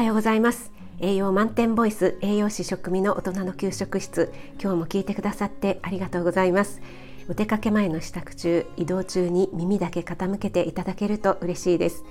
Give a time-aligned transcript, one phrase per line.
[0.00, 0.72] はようございます。
[0.98, 4.32] 栄養満点ボイス栄養士食味の大人の給食室。
[4.58, 6.80] 今日も聞いてくださってありがとうございます。
[7.28, 12.02] お出かけ前の支度中移動中に耳だけ傾けていただけると嬉しいです。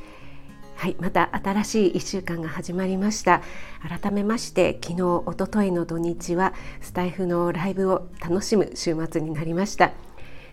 [0.76, 3.42] はいまた新しい1週間が始まりました。
[3.82, 9.94] 改めまして昨日おとといの土日はスタイフのライブを楽しむ週末になりました。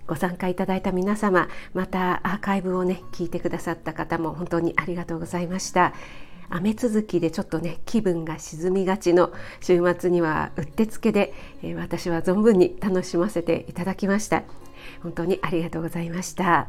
[0.06, 5.92] ご参加いただいた皆様またアーカイブをね聞いてくださった方も本当にありがとうございました。
[6.50, 11.32] 雨続きでちょっとね気分が沈みがちの週末にはうってつけで、
[11.62, 14.44] えー、私は存分に楽しませていただきました。
[15.02, 16.68] 本当にありがとうございました。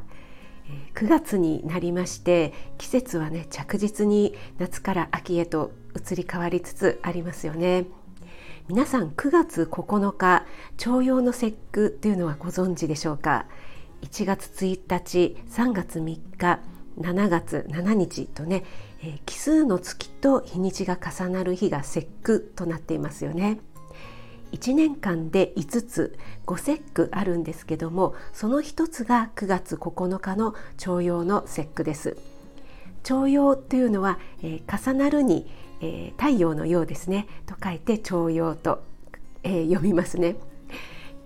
[0.96, 7.86] 9月になりまして季節はね着実に夏から秋へと移り変わりつつありますよね。
[8.68, 13.46] 皆さん9月9日徴用の節句というのはご存知でしょうか
[14.02, 16.60] ？1月1日3月3日
[17.00, 18.64] 7月7日とね、
[19.02, 23.60] えー、奇数の月と日にちが重なる日が節句となっていますよね。
[24.54, 32.18] 1年間で5つ5節句あるんですけどもその一つが9月9日の徴用の節句です。
[33.04, 35.48] 徴用というのは、えー、重なるに
[35.82, 37.28] えー、太陽のようですね。
[37.46, 38.84] と書いて徴用と、
[39.44, 40.36] えー、読みますね。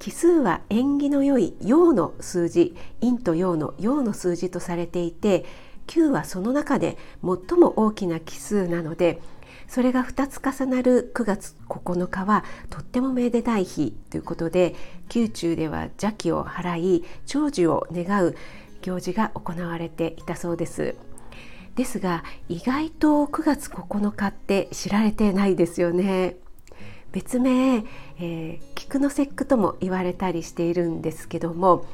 [0.01, 5.45] 奇数は縁起の良い陽の数字陰と陽の陽の数字とされていて
[5.85, 9.21] 9はその中で最も大きな奇数なので
[9.67, 14.73] それが2つ重なる9月9日はとってもめでたい日ということで
[15.13, 18.35] 宮中では邪気を払い長寿を願う
[18.81, 20.95] 行事が行われていたそうです。
[21.75, 26.37] ですが意外と9月9日って知られてないですよね。
[27.11, 28.59] 別名、えー、
[28.91, 31.85] 菊の節句とも言われたりしているんですけども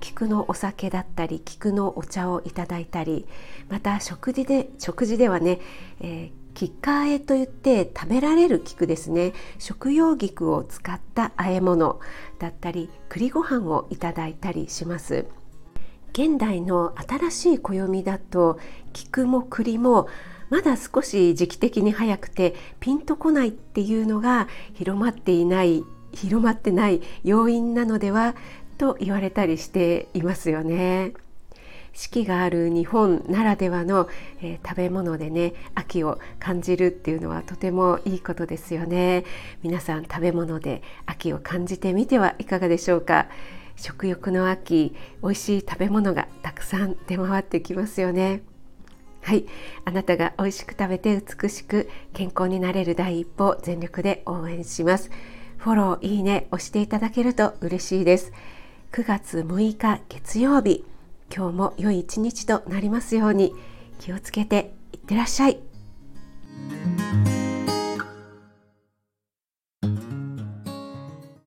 [0.00, 3.24] 菊のお酒だったり菊のお茶をいただいたり
[3.70, 5.60] また食事で食事ではね、
[6.02, 12.00] えー、菊花えといって食べられる菊ですね食用菊を使った和え物
[12.38, 15.24] だったり栗ご飯をいただいたりします。
[16.12, 18.58] 現代の新しい暦だと
[18.92, 20.06] 菊も栗も
[20.50, 28.34] まだ少し時期的に早くてピンとこないっていうのが広まっていない広まってない要因なのでは
[28.78, 31.12] と言われたりしていますよね。
[31.94, 34.08] 四季がある日本ならではの、
[34.40, 39.24] えー、食べ物でね秋を感じるっていうのはとてもいいことですよね。
[39.62, 43.28] 皆さん食べ物で秋を感じてみてはいかがでしょうか。
[43.76, 48.42] 食欲の秋美味しい食べ物がたくさん出回ってきますよね。
[49.20, 49.44] はい。
[49.84, 55.10] あなたが美味しく食べて美しく健康になれる第一歩全力で応援します。
[55.62, 58.32] フォローいいね押していただけると嬉しいです。
[58.90, 60.84] 9月6日月曜日。
[61.32, 63.54] 今日も良い一日となりますように。
[64.00, 65.71] 気をつけていってらっしゃい。